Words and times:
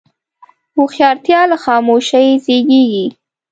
هوښیارتیا 0.75 1.41
له 1.51 1.57
خاموشۍ 1.63 2.27
زیږېږي. 2.43 3.05